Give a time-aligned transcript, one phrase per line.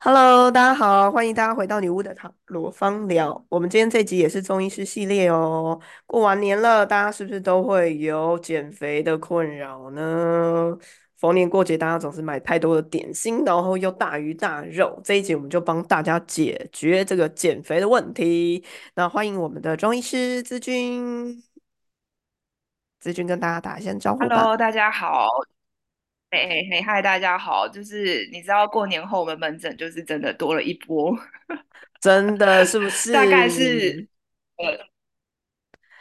[0.00, 3.44] Hello，大家好，欢迎大家回到女巫的塔罗芳疗。
[3.48, 5.80] 我们今天这集也是中医师系列哦。
[6.06, 10.78] 过完年了，大家是不是都会有减肥的困扰呢？
[11.16, 15.00] 逢年过节，大家总是买太多的点心，然后又大鱼大肉。
[15.02, 18.64] 这一集我们就帮大家解决这个减肥的问题。
[18.94, 21.42] 那欢迎我们的中医师资君，
[23.00, 24.20] 资君跟大家打一下招呼。
[24.20, 25.26] Hello，大家好，
[26.30, 31.16] 嘿嘿嘿，嗨，大家好，就是你知道过年后我们门诊就是真的多了一波，
[32.02, 33.92] 真的是不是大概是？
[33.92, 34.08] 是
[34.56, 34.78] 呃，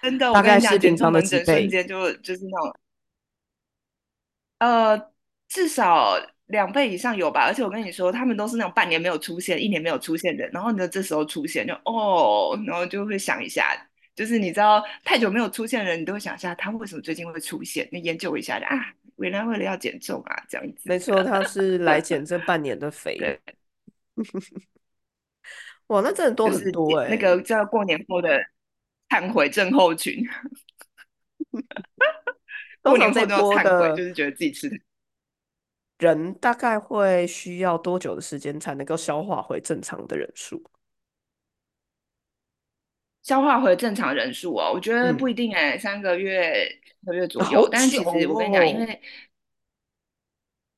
[0.01, 1.67] 真的，我大概跟你讲，减重是平常的门诊瞬倍？
[1.67, 2.79] 间就就是那种
[4.59, 5.11] 呃，
[5.47, 6.15] 至少
[6.47, 13.73] 两倍以上有吧，而且我跟你说，他们都是那种半年没有出现、一年没有出现的，然后呢这时候出现就哦，然后就会想一下，
[14.13, 20.81] 就是你知道太久没有出现的人，你都会想一下他为什么最近会出现，你研究一下啊，原来为了要减重啊，这样子。
[20.85, 23.17] 没错，他是来减这半年的肥。
[23.17, 23.39] 对，
[25.87, 28.39] 哇，那真的多很就是多诶、那个叫过年后的
[29.09, 30.23] 忏悔症候群，
[32.83, 34.77] 过年后都要波忏悔，的就是觉得自己吃的
[35.99, 40.63] 人大概会需要多久的时间才能够消化回正常的人数？
[43.27, 46.65] 消化回正常人数哦，我觉得不嗯，一定哎，三个月、
[47.03, 47.67] 三个月左右。
[47.69, 48.85] 但是其实我跟你讲，因哦。
[48.87, 49.01] 为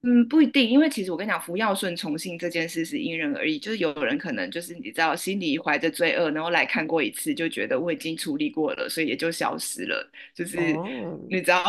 [0.02, 3.59] 嗯，不一定，因为其实我跟你讲，服药顺从性这件事是因人而异。
[3.59, 10.09] 就是有人可能就是你知道，心里怀着罪恶，然后来看过一次，就觉得我已经处理过了，所以也就消失了。
[10.34, 11.63] 就是哦，你知道，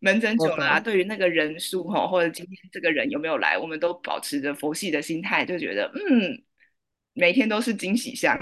[0.00, 0.80] 门诊久了啊。
[0.80, 6.42] 对于那个人数哈，或者今天这个人有没有来，我们都保持着佛系的心态，就觉得嗯，
[7.12, 8.36] 每天都是惊喜箱，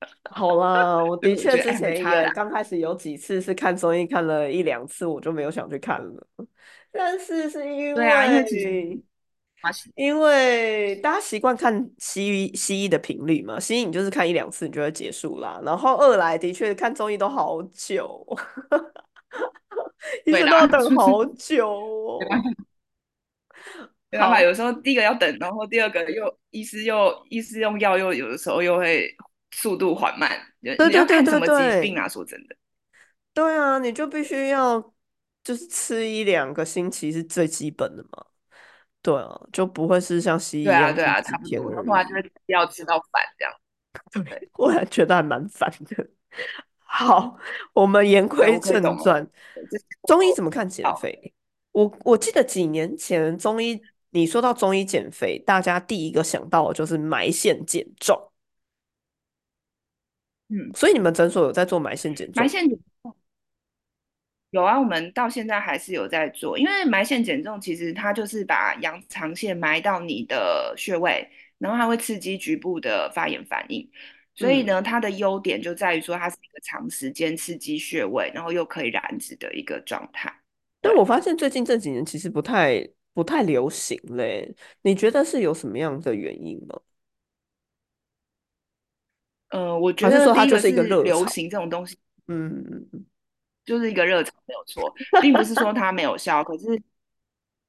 [0.30, 1.74] 好啦，我的确之。
[1.76, 6.26] 前也刚开始有几次是看综艺看了一两次，我就没有想去看了。
[6.92, 15.60] 但是是因为啊，因为大家习惯看西医西医的频率嘛，西医你就是看一两次你就会结束啦。
[15.64, 18.24] 然后二来的确看综艺都好久，
[20.24, 22.18] 一，直都要等好久哦。
[24.10, 29.08] 没办法，好，有时候第一个要等，然后第二个又医师又医师用药又有的时候又会
[29.50, 30.30] 速度缓慢。
[30.60, 32.08] 你要看什对对对对么疾病啊？
[32.08, 32.56] 说真的，
[33.34, 34.80] 对啊，你就必须要
[35.42, 38.26] 就是吃一两个星期是最基本的嘛。
[39.02, 41.74] 对啊，就不会是像西医啊，一样对啊，是几天差不多。
[41.74, 42.66] 然后后来就是要。
[42.66, 43.54] 吃到烦这样。
[44.12, 46.06] 对，我还觉得还蛮烦的。
[46.84, 47.38] 好，
[47.72, 48.58] 我们言对归。
[48.60, 49.26] 正传，
[50.06, 51.32] 中医怎么看减，肥？
[51.72, 53.80] 我我记得几年前中医，
[54.10, 58.20] 你说到中医减肥，大家第一个想到的就是埋线减重，
[60.48, 62.42] 嗯，所以你们诊所有在做埋线减重？
[62.42, 62.64] 埋线
[64.50, 73.86] 有啊，我们到现在还是有在做，因为埋线减重其实它就是把羊肠线埋到你的穴位，然后它会刺激局部的发炎反应，
[74.34, 80.32] 所以嗯，呢，它的优点就在于说它是一个长时间刺激穴位，然后又可以燃脂的一个状态。
[80.80, 86.80] 但我发现最近这几年其实不太不太流行嘞，你觉得是有什么样的原因吗？
[89.50, 91.02] 呃，我觉得说它就是一个热？
[91.02, 91.96] 流行这种东西，
[92.28, 93.04] 嗯嗯嗯
[93.64, 96.80] 就是一个热潮，没有错，并不是说它没有效，可是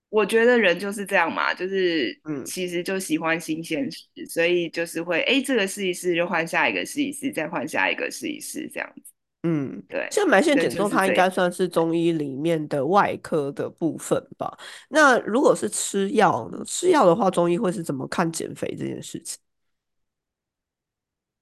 [0.10, 2.46] 我觉得人就是这样嘛，就是 嗯。
[2.46, 9.12] 其实就喜欢新鲜事，所以就是会，哎，这个试一试，就换下一个试一试，再换下一个试一试，这样子。
[9.44, 10.96] 嗯，对，像埋线人减重，就是。
[10.96, 14.58] 它应该算是中医里面的外科的部分吧？
[14.90, 16.62] 那如果是吃药呢？
[16.66, 19.40] 吃药的话，中医会是怎么看减肥这件事情？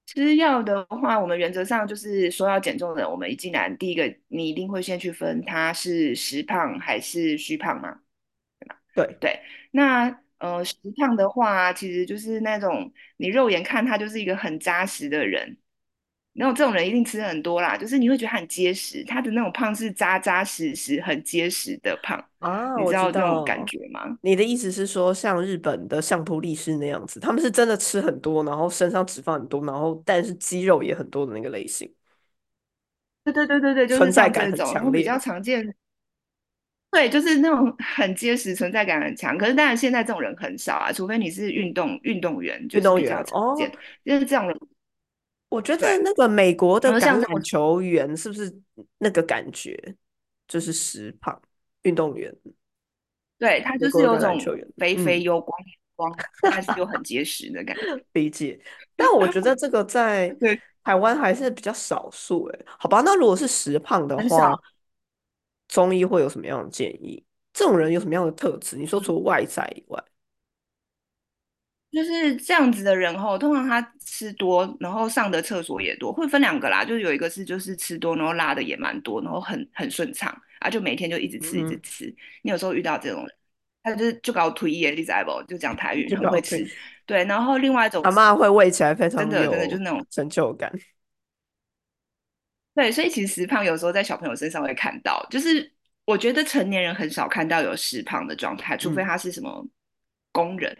[0.05, 7.99] 吃药的话，我们原则上就是说要减重的人，我们一进来，第一个你一定会先去分他是实胖还是虚胖嘛。
[8.93, 15.57] 对对，那呃实胖的话，其实就是那种你肉眼看他就是一个很扎实的人，
[16.35, 24.17] 然后这种人一定吃很多啦，就是你会觉得他很结实，他的那种胖是扎扎实实、很结实的胖，啊，你知知道这种感道，觉吗？
[24.21, 31.89] 你的意思是说，像日本的相扑力士那样子，他们是真的吃很多，然后身上脂肪很多，然后但是肌肉也很多的那个类型，
[33.23, 35.17] 对对对对对，就是存在感很像这种，比较。
[35.17, 35.73] 常见，
[36.91, 39.37] 对，就是那种很结实、存在感很强。
[39.37, 43.71] 可是当然现在这种人很少啊，除非你是运动运动员，就运动是比较常见，
[44.03, 44.57] 就是这种人。
[45.49, 48.53] 我觉得，那个美国的橄榄球员是不是
[48.97, 49.95] 那个感觉，
[50.47, 51.39] 就是实胖
[51.83, 52.33] 运动员？
[53.37, 55.57] 对，他就是有种球员，肥肥嗯，油光
[55.95, 57.83] 光，但是又很结实的感觉。
[58.13, 58.59] 理解。
[58.95, 63.01] 但我觉得这个在 对，台湾还是比较少数，诶，好吧？
[63.05, 64.17] 那如果是实胖的。
[64.29, 64.57] 话，
[65.67, 67.23] 中医会有什么样的建议？
[67.53, 68.77] 这种人有什么样的特质？
[68.77, 70.01] 你说除了外在以外，
[71.95, 82.15] 就是这样子的人吼，通常他吃多，然后上的厕所也多，会分两个啦，就是有一个是就是吃多，然后拉的也蛮多，然后很很顺畅啊，就每天就一直吃一直嗯，吃。
[82.41, 83.35] 你有时候遇到这种人，
[83.81, 85.41] 他就是就搞推耶，你知道不？
[85.47, 86.17] 就讲台语，就。
[86.17, 86.69] 很会吃。
[87.05, 90.69] 对，然后另外一种是阿嬷会喂起来非常真的真的就是那种成就感。
[92.75, 95.71] 对，所以其实实胖有时候在小朋友身上会看到，就是
[96.03, 99.65] 我觉得成年人很少看到有食胖的状态，除非嗯，他是什么
[100.33, 100.77] 工人。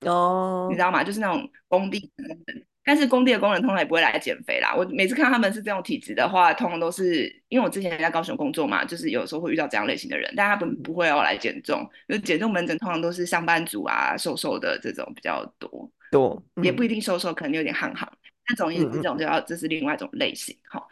[0.00, 1.02] 你知哦，道吗？
[1.02, 4.74] 就是那种工地工人，但是工地的工人通常也不会来减肥啦。
[4.76, 18.10] 我每次看他们是这种体质的话，通常都是因为我之前在高雄工作嘛，就是有时候会遇到这样类型的人，但他不嗯不会要来减重，因为减重门诊通常都是上班族啊，瘦瘦的这种比较多，多，也不一嗯定瘦瘦，可能有点憨憨。
[18.48, 20.78] 那总而言之，这种就要这是另外一种类型，好。
[20.80, 20.88] 所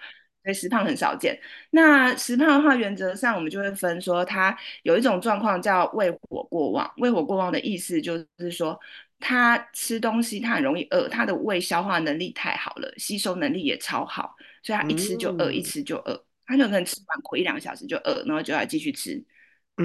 [0.51, 1.39] 以实胖很少见。
[1.71, 6.91] 那实胖的话，原则上我们就会分说，它有一种状况叫胃火过旺。
[6.99, 8.79] 胃火过旺的意思就是说，
[9.19, 19.23] 他吃东西他很容易饿，他的胃消化能力太好了，吸收能力也超好，所以他一吃就饿，一嗯吃就饿，他就可能吃完苦一两个小时就饿，然后就要继续吃。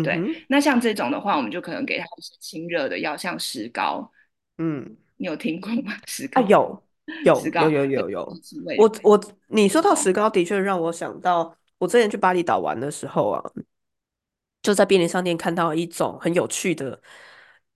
[0.03, 4.11] 对，嗯那像这种的话，我们就可能给他一些清热的药，像石膏，
[4.57, 4.97] 嗯。
[5.17, 5.95] 你有听过吗？
[6.07, 6.83] 石啊，膏，有
[7.25, 8.37] 有有有有有，
[8.77, 13.41] 我我你说到石哦，膏，的确让我想到我之前去巴厘岛玩的时候啊，
[14.61, 17.01] 就在便利商店看到一种很有趣的，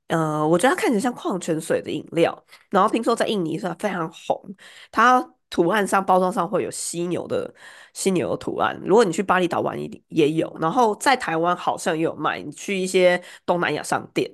[0.08, 4.56] 呃，我觉得它看起来像矿泉水的饮料，然后听说在印尼是非常红，
[4.92, 7.54] 它图案上包装上会有犀牛的
[7.94, 14.32] 犀牛的图案，如果你去巴厘岛玩一定也有，然后在台湾好像也有卖，你去一些东南亚商店。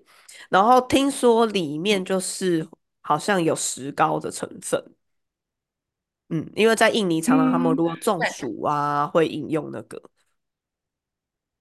[0.50, 2.68] 然后听说里面就是
[3.02, 4.82] 好像有石膏的成分，
[6.30, 8.20] 嗯，因为在印尼常常他们嗯，如果中。
[8.26, 10.02] 暑啊，会饮用那个，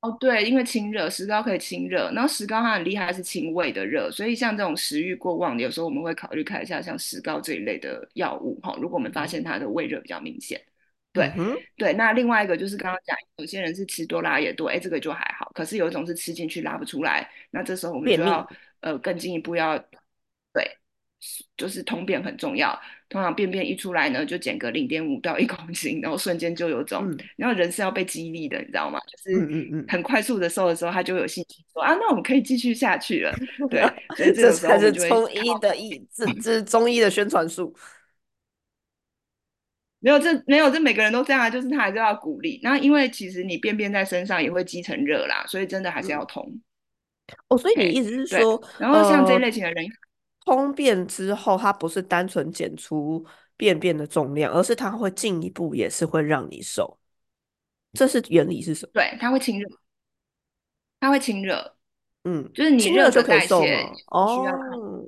[0.00, 8.74] 哦，对，因为清热，石膏可以清热，然后石膏它很厉害，是清胃的热，所以像这种食欲过旺的，有时候我们会考虑看一下像石膏这一类的药物哈。
[8.80, 10.58] 如果我们发现嗯它的胃热比较明显，
[11.12, 11.92] 对嗯，对。
[11.92, 15.50] 那另外一个就是刚刚讲，有些人是吃多拉也多，哎，这个就还好。
[15.54, 18.48] 可是有一种是吃进去拉不出来，那这时候我们就要，
[18.80, 19.76] 呃更进一步要
[20.54, 20.78] 对，
[21.56, 22.78] 就是通便很重要。
[23.08, 29.00] 通常便便一出来呢，就减个零点五到一公斤，然后瞬间就有种，嗯然后人是要被激励的，你知道吗？
[29.00, 33.34] 就是很快速的瘦的时候，他就有信心说啊，那我们可以继续下去了。
[33.68, 33.80] 对，
[34.16, 37.74] 所以 这才是中医的医，这这是中医的宣传术，
[39.98, 42.60] 没有这没有这每个人都这样啊，就是他还是要鼓励。
[42.62, 46.60] 那因为其实你便便在身上也会积成热啦，所以真的还是要嗯，通。
[47.48, 48.38] 哦，所以你意，思是。
[48.38, 49.84] 说，然后像这一呃，类型的人，
[50.56, 53.24] 通便之后，它不是单纯减出
[53.56, 56.98] 便便的重量，而是它会进一步也是会让你瘦，
[57.92, 58.90] 这是原理是什么？
[58.94, 59.68] 对，它会清热，
[60.98, 61.76] 它会清热，
[62.24, 63.62] 嗯，就是你清热就可以瘦
[64.06, 65.06] 哦，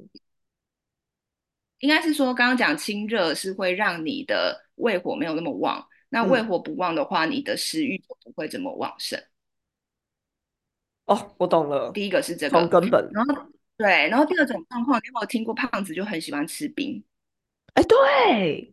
[1.81, 9.21] 应该是说，刚刚讲清热是会让你的胃火没有那么旺，那胃嗯，火不旺的话，你的食欲就不会这么旺盛。
[11.07, 13.35] 哦，我懂了，第一个是这个从，根本，然后
[13.83, 17.03] 对，然后第二种状况，你有没有听过胖子就很喜欢吃冰，
[17.75, 18.73] 哎，对，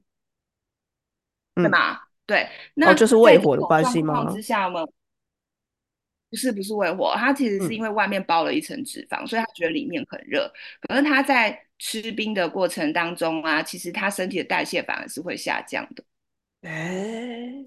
[1.56, 2.00] 嗯，对吗？
[2.28, 4.32] 对，哦，那就是胃这火的关系吗？
[4.32, 4.88] 之下，我们
[6.30, 10.52] 不是不是胃火，他其实是因嗯，为外面包了一层脂肪，所以他觉得里面很热。
[10.82, 16.04] 可是他在吃冰的过程当中啊，其实他身体的代谢反而是会下降的。
[16.62, 17.66] 哎，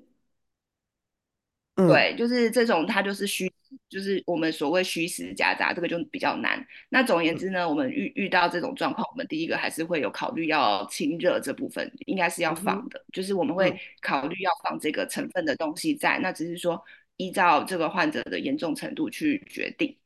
[1.76, 3.50] 嗯对，就是这种，它就是虚，
[3.88, 6.62] 就是我们所谓虚实夹杂，这个就比较难。
[6.91, 16.79] 那总而言嗯之呢，我们遇遇到这种状况，我们第一个还是会有考虑要清热这部分，应该是要放的，就是我们会嗯考虑要放这个成分的东西在，那只是说
[17.17, 19.97] 依照这个患者的严重程度去决定。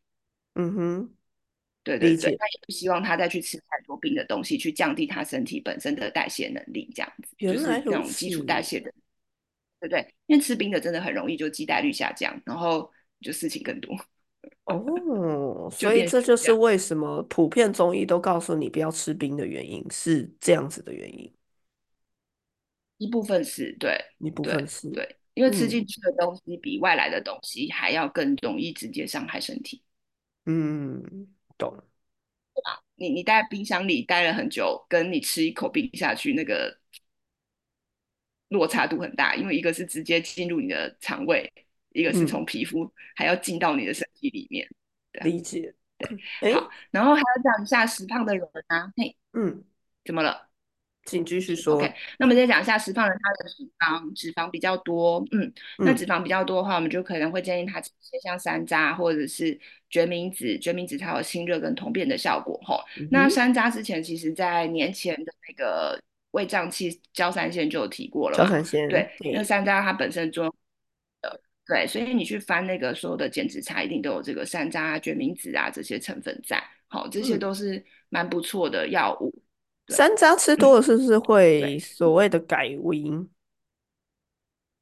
[0.54, 1.10] 嗯哼，
[1.82, 8.70] 对对对，理解，那也不希望他再去吃太多冰的东西，去降低他身体本身的代谢能力，这样子就是那种基础代此。
[8.70, 8.92] 谢的。
[9.80, 10.14] 对不对？
[10.26, 12.90] 因为吃冰的真的很容易就基带率下降，然后
[13.20, 13.94] 就事情更多，
[14.64, 16.52] 哦，所以这就是。
[16.52, 21.32] 为什么普遍中医都告诉你不要吃冰的原因，是这样子的原因，
[22.98, 29.82] 一部分是对一部分是，对，因为吃嗯进去的东西比外来的东西还要更容易直接伤害身体。
[30.46, 31.28] 嗯，
[31.58, 31.76] 懂，
[32.54, 36.76] 对吧你你待在冰箱里待了很久，跟你吃一口冰下去，那个
[38.48, 41.52] 落差度很大，因为一个是直接进入你的肠胃，
[41.92, 44.68] 一个是嗯，从皮肤还要进到你的身体里面。
[45.22, 45.74] 理解。
[46.42, 49.64] 对，好，然后还要讲一下实胖的人啊，嘿，嗯，
[50.04, 50.42] 怎么了？
[51.06, 51.94] 请继续说 OK，说。
[52.18, 62.80] 那么再讲一下，实胖人他的脂肪脂肪比较多，嗯，那嗯脂肪比较多的话，我们就可能会建议他吃一些像山楂或者是决明子，决明子它有清热跟通便的效果吼。
[63.10, 65.98] 那山楂之前其实在年前的那个
[66.36, 70.54] 胃胀气焦三仙就有提过了焦三仙，对，因为，山楂它本身作用
[71.22, 79.32] 的，对，所以你去翻那个所有的减脂茶，一定都有这个山楂啊、决明子啊这些成分在，好，这些嗯，都是蛮不错的药物，
[79.86, 81.78] 对，山楂吃多了是不是会。
[81.78, 83.02] 所谓的改胃？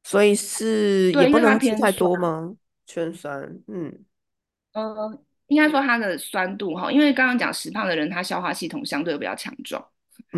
[0.03, 2.57] 所以是也不能吃太，多吗？
[2.85, 4.05] 全酸，嗯
[4.73, 9.87] 呃，应该说它的酸度哈，因为刚刚讲实胖的人，他消化系统相对比较强壮，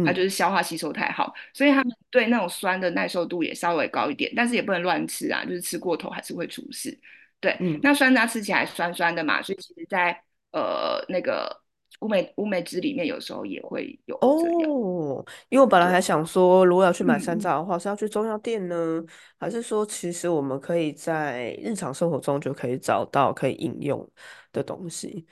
[0.04, 6.98] 他就嗯是消化吸收太好，所以他们对那种酸的耐受度也稍微高一点，但是也不能乱吃啊，就是吃过头还是会出事。
[7.40, 7.78] 对，嗯。
[7.82, 10.12] 那酸渣吃起来酸酸的嘛，所以其实在
[10.52, 11.60] 呃那个
[12.00, 14.16] 乌梅乌梅汁里面有时候也会有。
[14.16, 19.04] 哦，因为我本来还，想说，如果要去买山嗯，楂的话，是要去中药店呢，
[19.38, 24.08] 还是说其实我们可以在日常生活中就可以找到可以饮用
[24.52, 25.26] 的东西？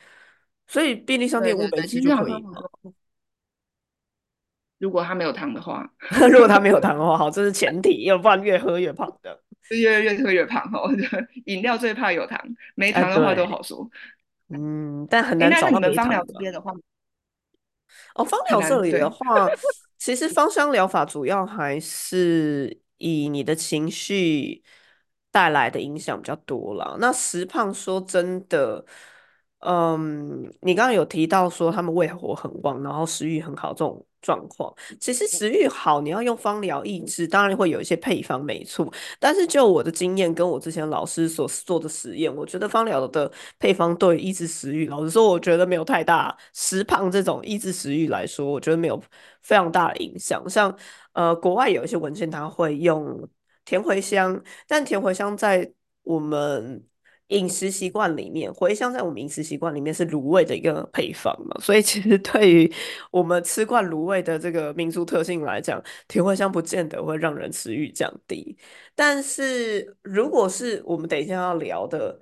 [0.67, 2.35] 所以便利商店乌梅汁就可以
[4.85, 5.91] 如果他没有糖的话，
[6.31, 9.41] 如果他没有糖的话，好，这是前提，要不然越喝越胖的。
[9.63, 10.93] 是越越喝越胖哦。
[11.47, 12.39] 饮料最怕有糖，
[12.75, 13.89] 没哎，糖的话都，好说。
[14.51, 16.39] 嗯，但很哎，难找到没芳疗这糖的啊。
[16.39, 16.71] 边的话
[18.15, 19.49] 哦，芳很难，疗这里的对，话，
[19.97, 24.63] 其实芳香疗法主要还是以你的情绪
[25.31, 26.97] 带来的影响比较多啦。
[27.01, 28.85] 那石胖说真的，
[29.61, 38.91] 嗯，你刚刚有提到说他们胃火很旺，然后食欲很好这种状况，其实食欲好，你要用芳疗抑制，当然会有一些配方没错。
[39.21, 48.99] 但是就我的经验，跟我之前老师所做的实验，我觉得芳疗的配方对抑制食欲，老实说，我觉得没有太大食胖这种抑制食欲来说，我觉得没有
[49.43, 50.43] 非常大的影响。
[50.49, 50.75] 像
[51.13, 53.29] 呃，国外有一些文献，它会用
[53.67, 55.71] 甜茴香，但甜茴香在
[56.03, 56.83] 我们
[57.29, 62.73] 饮食习惯里面，茴香在我们饮食习惯里面是卤味的一个配方嘛，所以其实对于
[63.11, 68.57] 我们吃惯卤味的这个民族特性来讲，甜茴香不见得会让人食欲降低。
[68.95, 72.21] 但是如果是我们等一下要聊的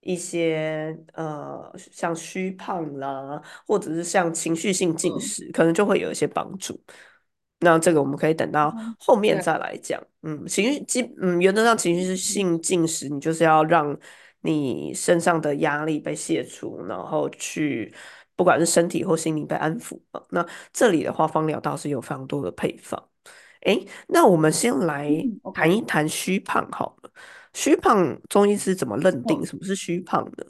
[0.00, 6.80] 一些呃，像虚胖啦，或者是像情绪性进嗯食，可能就会有一些帮助。
[7.60, 10.00] 那这个我们可以等到嗯，后面，再来讲。
[10.22, 13.98] 嗯，情绪基嗯，原则上情绪性进食，你就是要让
[14.42, 17.92] 你身上的压力被卸除，然后去
[18.36, 20.22] 不管是身体或心灵被安抚嘛。
[20.30, 23.08] 那这里的话，芳疗倒是有非常多的配方。
[23.62, 25.10] 诶，那我们先来
[25.52, 27.10] 谈一谈虚胖好了。
[27.54, 30.46] 虚胖中医师怎么认定哦，什么是虚胖的？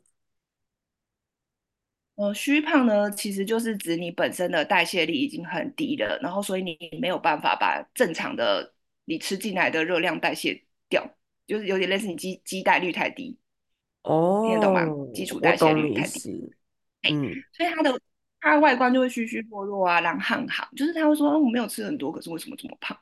[2.17, 11.09] 呃，虚胖呢，其实就是指你本身的代谢力已经很低了，然后所以你没有办法把正常的你吃进来的热量代谢掉，
[11.47, 13.39] 就是有点类似你基基代率太低，
[14.03, 15.13] 听得懂哦，吗？
[15.15, 16.31] 基础代谢率太低，意思。
[17.11, 17.33] 嗯。
[17.53, 18.01] 所以它的
[18.41, 22.97] 它的外观就会虚虚弱弱啊，然后很好，就是他会说，哦我没有吃很多，可是为什么这么胖？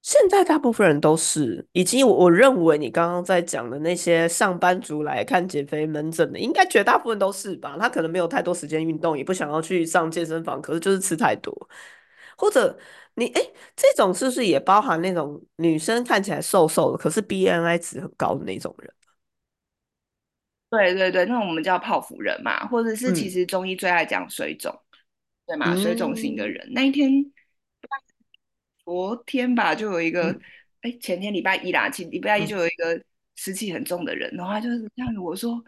[0.00, 7.76] 现在大部分人都是，以及我我认为你刚刚在讲的那些上班族来看减肥门诊的，应该绝大部分都是吧？
[7.78, 11.52] 他可能没有太多时间运动，也不想要去上健身房，可是就是吃太多，
[12.38, 12.78] 或者
[13.16, 13.42] 你哎，
[13.76, 18.90] 这种是不是也包含那种女生看起来瘦瘦的，可是 BMI 值很高的那种人？
[20.70, 23.30] 对对对，那我们叫泡芙人嘛，或者是其嗯。
[23.30, 24.78] 实中医最爱讲水肿，
[25.46, 25.74] 对嘛？
[25.74, 26.52] 水肿型的嗯。
[26.52, 27.10] 人，那一天
[28.84, 30.40] 昨天吧，就有一个，嗯，
[30.82, 32.46] 哎，前天礼拜一啦，前礼拜一嗯。
[32.46, 33.02] 就有一个
[33.36, 35.62] 湿气很重的人，然后他就是这样子我说，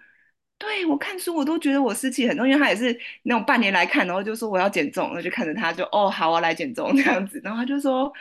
[0.59, 8.13] 对我看书我都觉得我湿气很重，因为他也是那种半年来看，然后就说我要减重，然后就看着他就哦好啊来减重这样子，然后他就说，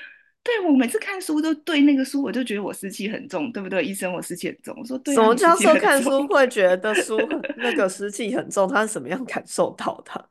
[0.41, 3.84] 对我每次看书都对那个书我就觉得我湿气很重，对不对？
[3.86, 6.01] 医生我湿气很重，我说对啊，什么你湿教授看。
[6.01, 7.17] 书会觉得书
[7.58, 8.67] 那个 湿气很重？
[8.67, 10.29] 他是什么样感受到的？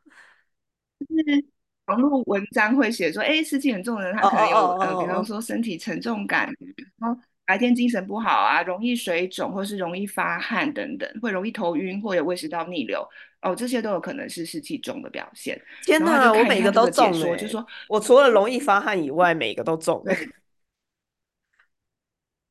[1.00, 1.44] 就是
[1.86, 6.52] 网络文章会写说，哎，湿气很重的人，他可能有呃，比方说身体沉重感，
[6.98, 13.06] 然后白天精神不好啊，容易水肿，或是容易发汗等等，会容易头晕或有胃食道逆流，
[13.42, 15.60] 哦，这些都有可能是湿气重的表现。
[15.84, 20.26] 天呐，我每个都看一看这个解说，就说，我除了容易发汗以外，每个都中诶、 对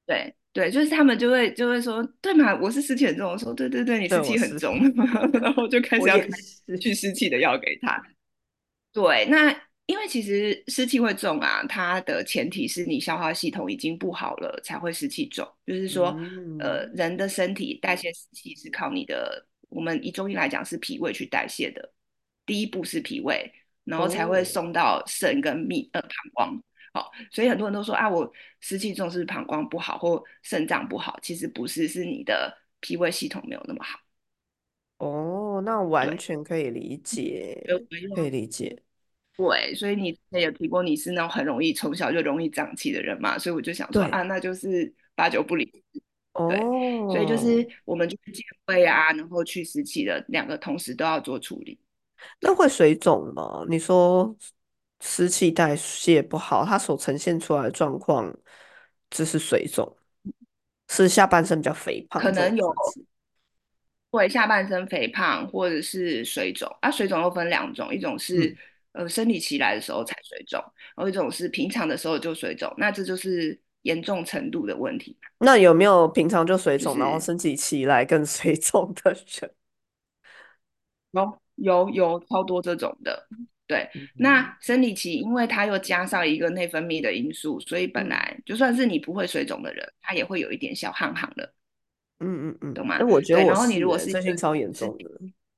[0.06, 4.76] 对对，就是他们就会就会说，对嘛，我是湿气很重，我说对对对，你对，湿，气很重，
[5.42, 6.28] 然后就开始要开。
[6.82, 8.02] 去湿气的药给他。
[8.92, 15.48] 对，那因为其实湿气会重啊，它的前提是你消化系统已经不好了，才会湿气重。
[15.66, 16.08] 就是说，
[16.58, 21.94] 呃，嗯，人的身体代谢湿气是靠你的，我们以中医来讲是脾胃去代谢的。
[22.46, 23.52] 第一步是脾胃，
[23.84, 26.64] 然后才会哦送到肾跟泌呃膀胱。
[26.94, 28.32] 好，所以很多人都说啊，我
[28.62, 31.20] 湿气重是膀胱不好或肾脏不好？
[31.22, 34.00] 其实不是，是你的脾胃系统没有那么好。
[35.00, 37.62] 哦，那完，全可以理解，
[38.16, 38.82] 可以理解。
[39.36, 46.02] 对，所以你之前有提过你是那种很容易从小就容易胀气的人嘛，所以我就想说啊，那就是八九不离十。
[46.50, 46.60] 对，
[47.08, 51.80] 所以就是哦，我们就是健胃啊，然后去湿气的两个同时都要做处理。
[52.42, 53.66] 那会水肿吗？
[53.70, 54.36] 你说
[55.00, 58.36] 湿气代谢不好，它所呈现出来的状况
[59.10, 59.98] 就是水肿，
[60.90, 62.74] 是下半身比较肥胖可能有。
[64.10, 68.56] 会下半身肥胖或者是水肿啊，水肿又分两种，一种是
[68.94, 70.60] 嗯，呃生理期来的时候才水肿，
[70.96, 79.52] 然后一种是平常的时候就水肿，那这就是严重程度的问题，那有没有平常就水肿，然后生起期来更水肿的人？
[81.12, 83.28] 有有有超多这种的。
[83.66, 91.54] 对，嗯那生理期因为它又加上一个内分泌的因素，所以本嗯来就算是你不会水肿的人，他也会有一点小汗汗的，
[92.20, 93.00] 嗯嗯嗯，哎、懂吗？
[93.06, 95.10] 我觉得，我然后你如果是哎、是一个最近超严重的。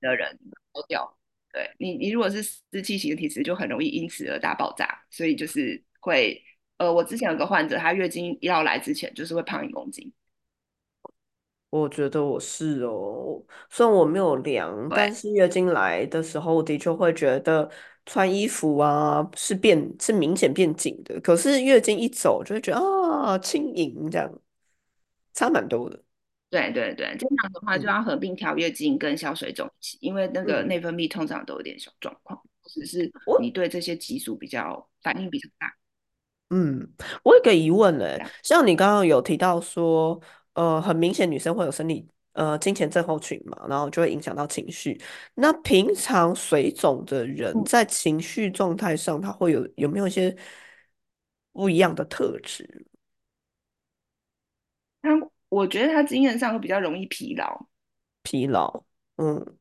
[0.01, 0.39] 的人，
[0.73, 1.15] 都掉。
[1.51, 6.41] 对你，你如果是湿气型的体质，就很容易因此而大爆炸，所以就是会，
[6.79, 10.11] 呃，我之前有个患者，她月经要来之前就是会胖一公斤，
[11.69, 17.69] 我觉得我是哦，虽然我没有量，但是月经来的时候，我的确会觉得
[18.05, 24.41] 穿衣服啊是变是明显变紧的，可是月经一走就会觉得啊轻盈这样，
[25.33, 26.03] 差蛮多的。
[26.49, 27.87] 对对对，这样的话就嗯。
[27.87, 35.71] 要合并调月经跟消水肿一起，因为那个嗯，内分泌通常都有点小状况，只是你对这些激素比较反应比较大，
[36.49, 36.87] 嗯，
[37.23, 38.29] 我有个疑问呢，这样。
[38.43, 40.19] 像你刚刚有提到说，
[40.53, 44.99] 呃，很明显女生会有生理呃经前症候群嘛，然后就会影响到情绪。
[45.35, 50.35] 那平常水肿的人嗯，在情绪状态上，他会有有没有一些
[51.53, 52.87] 不一样的特质？
[55.01, 55.09] 他
[55.49, 57.67] 我觉得他经验上会比较容易疲劳，
[58.23, 58.83] 疲劳，
[59.17, 59.57] 嗯，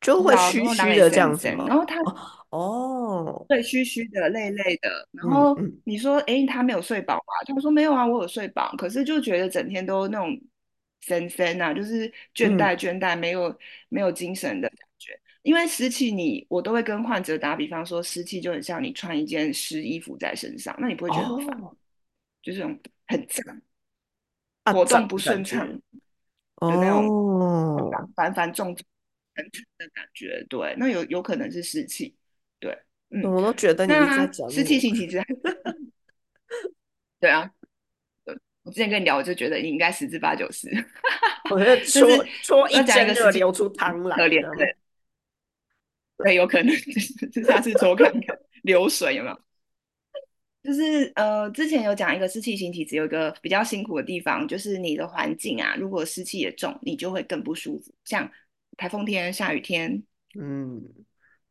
[0.00, 1.74] 就会疲劳，然虚虚的这样子然吗？
[1.74, 5.08] 后他哦哦，对，虚虚的、累累的。
[5.12, 7.22] 然后嗯嗯你说，诶，他没有睡饱吗？
[7.46, 10.38] 他说没有啊，我有睡饱，可是就觉得整天都那种
[11.00, 15.18] 森森啊，就是倦怠嗯，倦怠，没有没有精神的感觉。
[15.42, 21.74] 因为湿气你，我都会跟患者打比方说，湿气就很像你穿一件湿衣服在身上，那你不会觉得很烦，哦，
[22.42, 23.62] 就是那种很脏，
[24.64, 25.80] 啊，活动不顺畅觉，
[26.66, 27.12] 的那种
[27.76, 28.86] 哦，繁繁重重
[29.34, 30.44] 沉沉的感觉。
[30.48, 32.14] 对，那有有可能是湿气。
[32.62, 32.78] 对，
[33.10, 33.22] 嗯。
[33.24, 34.94] 我都觉得你一直在讲湿气讲我。
[34.94, 35.20] 型体质，
[37.18, 37.50] 对啊，
[38.24, 40.68] 对我之前跟你聊，我就觉得你应该十之八九 是，
[41.50, 44.56] 我觉得但是戳戳一针就流出汤来，可怜，这样。
[44.56, 44.76] 对，
[46.24, 46.92] 对，有可能就
[47.32, 49.40] 是下次抽看看 流水有没有。
[50.62, 57.92] 就是呃，之前有讲一个湿气型体质有一个比较辛苦的地方，就是你的环境啊，如果湿气也重，你就会更不舒服。
[58.04, 58.30] 像
[58.76, 60.00] 台风天、下雨天，
[60.38, 60.80] 嗯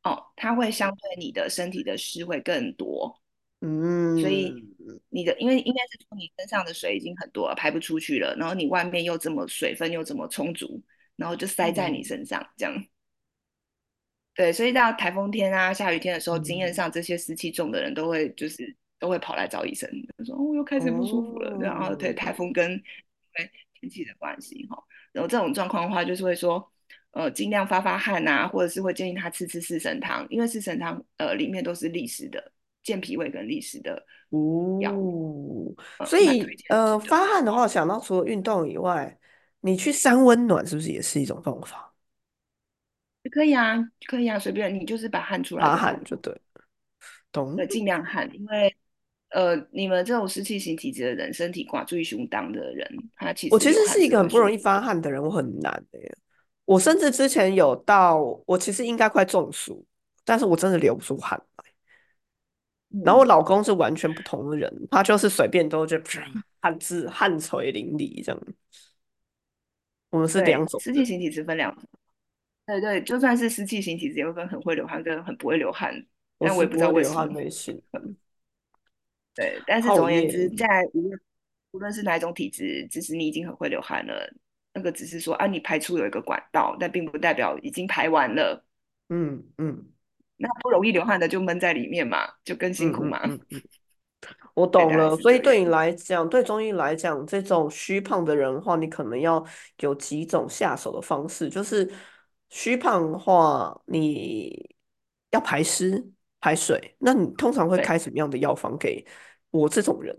[0.03, 3.21] 哦，它会相对你的身体的湿会更多。
[3.63, 4.99] 嗯所以嗯。
[5.09, 10.81] 你的因为应该是说你身上的水已经很多了，排不出去了，然后你外面又这么水分又这么充足，
[11.15, 12.03] 然后就塞在你嗯。
[12.03, 12.85] 身上，这样。
[14.33, 19.87] 对，所以到台风天啊、下雨天的时候，经验嗯，上这些湿气重的人都会就是都会跑来找医生，
[20.17, 22.79] 就说哦，我又开始不舒服了，然后对台哦，风跟因
[23.37, 26.71] 为天气的关系哈，然后这种状况的话，就是会说。
[27.11, 32.51] 呃，尽量发发汗啊，或者是会建议他吃吃四神汤，因为四神汤呃里面都是利湿的，
[32.83, 34.01] 健脾胃跟利湿的
[34.79, 35.75] 药物。
[35.77, 36.97] 哦，呃，所以呃。
[36.99, 39.17] 发汗的话，想到除了运动以外，
[39.59, 41.93] 你去三温暖是不是也是一种方法？
[43.29, 45.75] 可以啊，可以啊，随便你就是把汗出来发。
[45.75, 46.33] 汗就对？
[47.31, 48.75] 对，尽量汗，因为
[49.29, 54.57] 呃，你们这种湿气型体质的人，身体挂住胸当的人，他其实我其实是一个很不容易。
[54.57, 56.17] 发汗的人，我很难的耶。
[56.65, 59.85] 我甚至之前有到，我其实应该快中暑，
[60.23, 61.65] 但是我真的流不出汗来。
[63.03, 66.21] 然后我嗯，老公是完全不同的人，他就是随便都就啪
[66.61, 68.41] 汗渍汗垂淋漓这样。
[70.09, 71.83] 我们是两对，种人，湿气型体质分两种。
[72.65, 75.93] 对对，就算是湿气型体质，也会分很会流汗跟很不会流汗，
[76.37, 77.15] 我但我也不知道为什么。
[77.15, 77.81] 汗类型，
[79.33, 81.19] 对，但是好总而言之，在无论
[81.71, 84.29] 无论是哪一种体质，即使你已经很会流汗了，
[84.73, 88.65] 那个只是说啊，你排出有一个管道，但并不代表已经排完了。
[89.09, 89.85] 嗯嗯
[90.37, 93.19] 那不容易流汗的就闷在里面嘛，就更辛嗯苦嘛。
[93.25, 93.61] 嗯嗯嗯，
[94.55, 95.15] 我懂了。
[95.17, 99.45] 所以对你来讲，对中医来讲，这种虚胖的人的话，你可能要
[99.79, 101.49] 有几种下手的方式。
[101.49, 101.91] 就是
[102.49, 104.75] 虚胖的话，你
[105.29, 106.03] 要排湿
[106.39, 106.95] 排水。
[106.99, 107.99] 那你通常会开。
[107.99, 109.05] 什么样的药方给
[109.51, 110.17] 我这种人？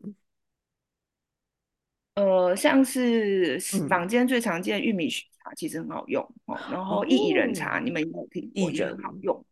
[2.14, 6.58] 呃，像是嗯，坊间最常见的玉米须茶，其实很好用哦。
[6.70, 8.70] 然后薏苡仁哦，茶，你们应该有听过？
[8.70, 9.44] 薏也很好仁，用。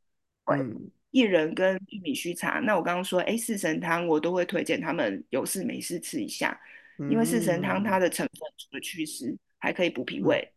[1.13, 6.59] 薏仁跟玉米须茶，那我刚刚说，哎，四神汤我都会推荐他们有事没事吃一下，
[7.11, 10.53] 因为四神汤它嗯的成分除了祛湿，还可以补脾嗯胃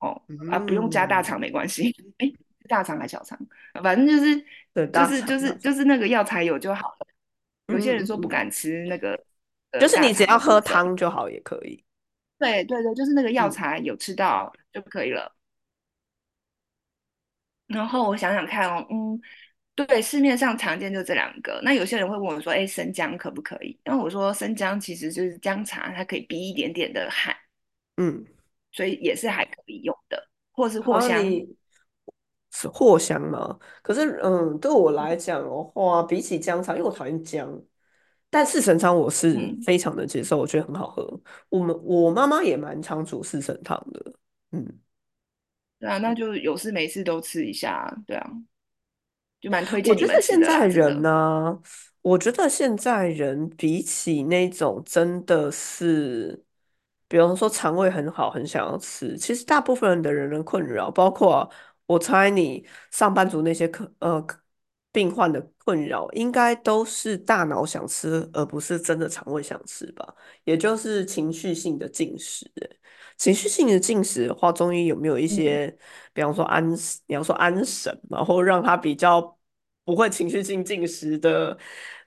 [0.00, 0.22] 哦。
[0.50, 1.94] 啊，不用加大肠嗯，没关系。
[2.18, 2.30] 哎，
[2.68, 3.38] 大肠还小肠，
[3.82, 4.44] 反正就是
[4.74, 7.06] 对，就是就是就是那个药材有就好了。
[7.72, 9.18] 有些人说不敢吃那个呃
[9.80, 10.60] 就是你只要喝。
[10.60, 11.84] 汤就好也可以。
[12.38, 15.34] 对对对，就是那个药嗯材有吃到就可以了。
[17.66, 19.20] 然后我想想看哦，嗯，
[19.74, 21.60] 对，市面上常见就这两个。
[21.62, 23.78] 那有些人会问我说，哎，生姜可不可以？
[23.84, 27.36] 然后我说，生姜其实就是姜茶，它可以逼一点点的汗，
[27.96, 28.24] 嗯，
[28.72, 31.22] 所以也是还可以用的，或是藿，香。
[32.50, 33.58] 是藿香吗？
[33.82, 37.60] 可是，嗯，对我来讲的话，比起姜茶，因为我讨厌姜，
[38.30, 41.20] 但四神汤我是嗯，非常的接受，我觉得很好喝。
[41.48, 44.12] 我们我妈妈也蛮常煮四神汤的，
[44.52, 44.66] 嗯。
[45.78, 48.30] 对啊，那就有事没事都吃一下，对啊，
[49.40, 51.02] 就蛮推荐我觉得现在人的。
[51.02, 51.60] 呢、
[52.02, 56.44] 我觉得现在人比起那种真的是，
[57.06, 61.48] 比方说肠胃很好，很想要吃，其实大部分人的人的困扰，包括
[61.86, 64.24] 我猜你上班族那些客呃
[64.92, 70.14] 病患的困扰，应该都是大脑想吃，而不是真的肠胃想吃吧？
[70.44, 72.50] 也就是情绪性的进食。
[72.62, 72.76] 欸
[73.18, 75.78] 情绪性的进食的话，中医有没有一嗯，些？
[76.14, 76.64] 比方说安，
[77.06, 79.36] 你要说安神嘛，或让他比较
[79.84, 81.58] 不会情绪性进食的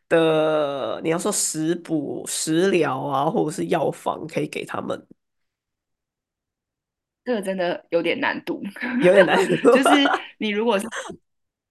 [0.10, 5.06] 的，你要说食补、食疗啊，或者是药方，可以给他们，
[7.24, 8.64] 这个真的有点难度，
[9.04, 9.90] 有点难度 就是
[10.40, 10.88] 你如果是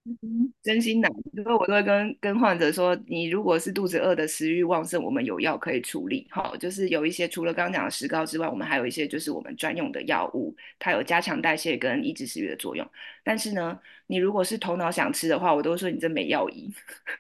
[0.06, 1.12] 嗯真心难，
[1.44, 6.26] 所以我都会跟跟患者说，你如果是肚子饿的食欲旺盛，我们有药可以处理。
[6.30, 12.86] 哈，就是有一些除了刚刚讲的石膏之外，我们还有一些就是我们专用的药物，它有加强代谢跟抑制食欲的作用。
[13.22, 16.72] 但是呢，你如果是头脑想吃的话，我都说你这没药医，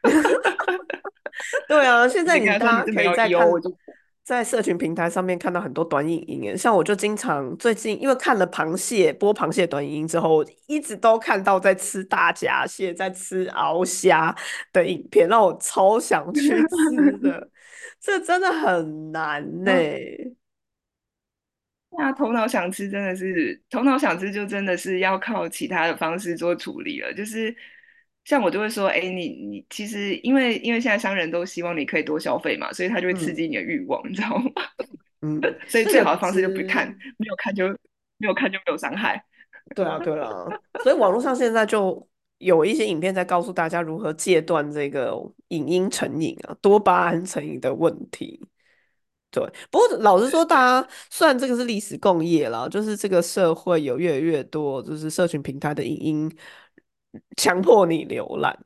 [1.68, 3.70] 对啊，现在你大家这没在看，我就
[4.30, 14.32] 在社群平台上面看到很多短影音耶，像我就经常最近因为看了螃蟹播螃蟹短影音之后，一直都看到在吃大闸蟹、在吃鳌虾
[14.72, 17.50] 的影片，让我超想去吃 的，
[18.00, 19.72] 这真的很难 呢。
[19.72, 20.36] 嗯，
[21.98, 27.12] 那头脑想吃真的是头脑想吃，就真的是要靠其他的方式做处理了。
[27.12, 27.52] 就是
[28.30, 34.52] 像我就会说，哎，你你其实因为因为现在商人都希望你可以多消费嘛，所以他就会刺嗯激你的欲望，你知道吗？
[35.22, 36.86] 嗯， 所以最好的方式就不看，
[37.18, 37.66] 没有看就
[38.18, 39.20] 没有看就没有伤害。
[39.74, 40.46] 对啊，对啊，
[40.84, 45.12] 所以网络上现在就有一些影片在告诉大家如何戒断这个
[45.48, 48.40] 影音成瘾啊，多巴胺成瘾的问题。
[49.32, 56.36] 对，不过老实说，大家虽然这个是历史共业啦，就是这个社会有越来越多就是社群平台的影音
[57.36, 58.58] 强迫你浏览，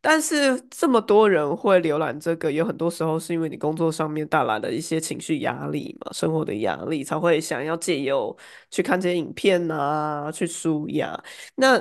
[0.00, 8.36] 但是这么多人会浏览这个，有很多时候是因为你工作上面带来的一些情绪压力嘛，生活的压力，才会想要借由
[8.70, 11.20] 去看这些影片啊，去舒压。
[11.56, 11.76] 那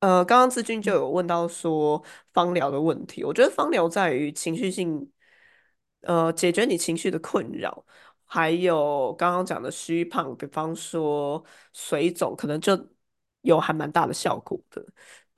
[0.00, 2.02] 呃，刚刚志军就有问到说
[2.32, 5.10] 芳疗的问题，我觉得芳疗在于情绪性，
[6.02, 7.84] 呃，解决你情绪的困扰，
[8.24, 12.78] 还有刚刚讲的虚胖，比方说水肿，可能就
[13.42, 14.84] 有还蛮大的效果的。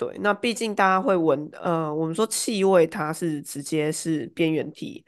[0.01, 5.05] 对，那毕竟大家会闻，呃，我们说气味它是直接是边缘体，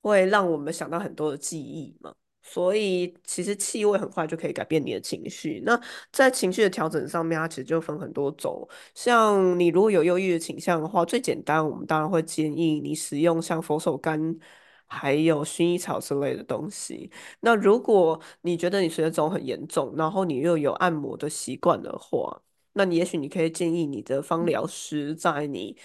[0.00, 5.62] 会让我们想到很多的记忆嘛，所以其实气味很快就可以改变你的情绪。
[5.66, 5.78] 那
[6.10, 8.66] 在情绪的调整上面，它其实就分很多种。
[8.94, 14.38] 像你如果有忧郁的倾向的话，最简单，我们当然会建议你使用像佛手柑。
[14.90, 17.12] 还有薰衣草之类的东西。
[17.40, 22.40] 那如果你觉得你水肿很严重，然后你又有按摩的习惯的话，
[22.78, 25.76] 那你也许你可以建议你的芳疗师在你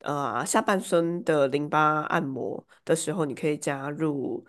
[0.00, 4.46] 呃下半身的淋巴按摩的时候，你可以加入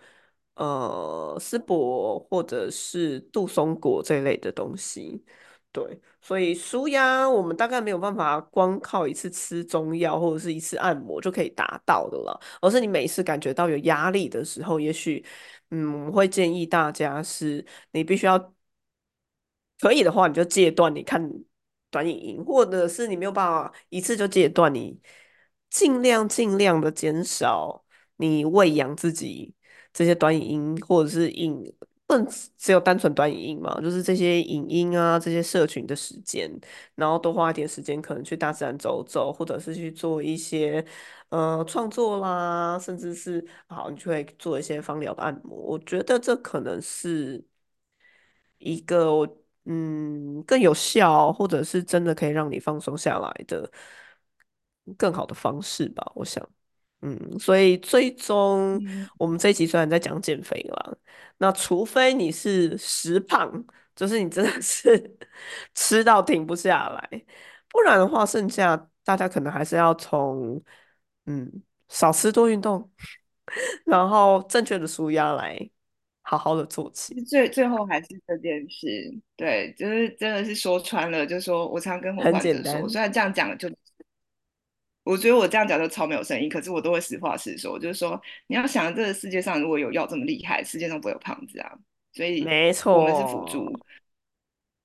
[0.54, 5.24] 呃丝柏或者是杜松果这一类的东西。
[5.72, 15.24] 对，所以舒压我们大概没有办法光靠一次吃中药或者是一次按摩就可以达到的了，而是你每次感觉到有压力的时候，也许
[15.70, 18.54] 嗯，我会建议大家是你必须要
[19.80, 21.20] 可以的话，你就戒断你看
[21.94, 25.00] 短影音，或者是你没有办法一次就戒断，你
[25.70, 27.84] 尽量尽量的减少
[28.16, 29.54] 你喂养自己
[29.92, 31.72] 这些短影音或者是影
[32.06, 32.26] 不能
[32.58, 36.50] 只有单纯短影音嘛，就是这些影音啊，这些社群的时间，
[36.96, 40.84] 然后多花一点时间，可能去大自然走走，或者是去做一些
[41.30, 45.56] 呃创作啦，甚至是好，你就会做一些芳疗的按摩。
[45.56, 47.42] 我觉得这可能是
[48.58, 53.70] 一个我嗯更有效，或者是真的可以让你放松下来的
[54.96, 56.46] 更好的方式吧，我想。
[57.02, 60.94] 嗯，所以最终嗯，我们这一集虽然在讲减肥啦，
[61.36, 63.52] 那除非你是实胖，
[63.94, 65.16] 就是你真的是
[65.74, 67.24] 吃到停不下来，
[67.68, 70.62] 不然的话，剩下大家可能还是要从
[71.26, 72.90] 嗯少吃多运动，
[73.84, 75.58] 然后正确的舒压来
[76.26, 82.88] 好好的做起，最最后还是这件事，对，就是真的是说穿了，就是说我常跟我很患者说，简单。
[82.88, 83.70] 虽然这样讲就，
[85.04, 91.78] 我觉得我这样讲就超没有诚意，可是我都会实话实说，就是说你要想，这个世界上如果有药这么厉害，世界上不会有胖子啊，
[92.14, 93.70] 所以没错我们是辅助，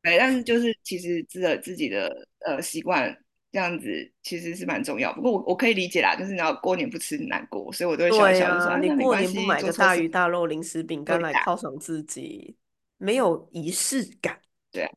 [0.04, 3.17] 对，但是就是其实自的自己的呃习惯
[3.51, 12.55] 这样子其实是蛮重要，不过我我可以理解啦，就是你要过年不吃难过，所以我都会想一笑，就说你过年不买个大鱼大肉、零食饼干来犒赏自己，
[12.97, 14.39] 没有仪式感。
[14.71, 14.91] 对啊，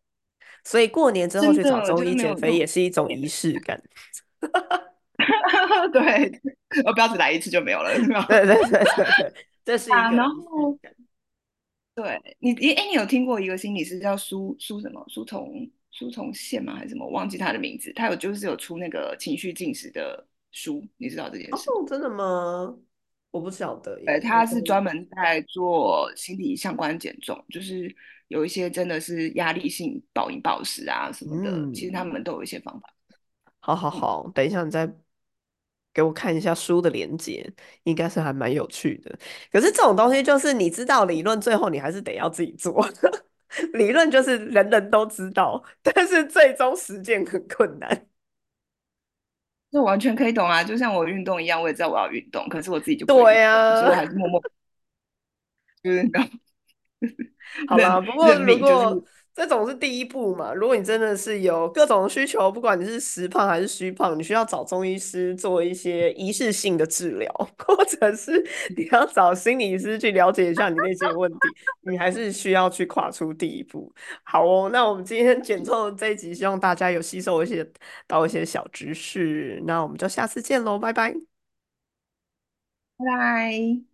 [0.64, 2.52] 所以过年之后去找中医减肥。
[2.52, 3.82] 也是一种仪式感。
[5.92, 6.40] 对，
[6.84, 8.26] 我不要只来一次就没有了，是吧？
[8.28, 9.34] 对对对对对，
[9.64, 10.94] 这是一啊，然个。
[11.94, 16.74] 对你，诶，诶你有听过一个心理师叫苏苏什么苏童苏从宪吗？
[16.74, 17.07] 还是什么？
[17.09, 17.92] 忘记他的名字。
[17.92, 21.87] 他有就是有出那个情绪进食的书，你知道这件哦，事吗？
[21.87, 22.74] 真的吗？
[23.31, 27.94] 我不晓得对，他是专门在做心理相关减重，就是
[28.28, 32.94] 有一些真的是压力性暴饮暴食啊什么的，其实他嗯，们都有一些方法。
[33.61, 34.87] 好好嗯，好，等一下你再
[35.94, 37.50] 给我看一下书的连接，
[37.85, 39.18] 应该是还蛮有趣的。
[39.50, 42.87] 可是这种东西就是你知道理论，最后你还是得要自己做。
[43.74, 48.06] 理论就是人人都知道， 但是最终实践很困难。
[49.70, 54.04] 那完全可以懂啊，就像我运动一样，我也知道我要运动，可是我自己就对动，所以还。
[54.06, 54.40] 是默默
[55.82, 56.08] 就是
[57.68, 58.28] 好吧， 不过
[59.35, 68.45] 这种是第一步嘛，如果你真的是有各种需求，不管你是实胖还是虚胖，你需要找中医师做一些仪式性的治疗， 或者是
[68.77, 71.38] 你要找心理师去了解一下你那些问题，
[71.90, 73.90] 你还是需要去跨出第一步。
[74.23, 77.66] 好哦，那我们今天减重的这一集，希望大家有吸收一些
[78.07, 81.14] 到一些小知识，那我们就下次见喽，拜拜。
[82.99, 83.91] 拜拜。